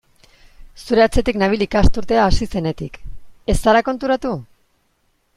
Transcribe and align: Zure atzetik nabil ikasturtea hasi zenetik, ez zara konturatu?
Zure 0.83 1.03
atzetik 1.07 1.35
nabil 1.41 1.63
ikasturtea 1.65 2.23
hasi 2.29 2.47
zenetik, 2.55 2.97
ez 3.55 3.57
zara 3.67 3.83
konturatu? 3.91 4.33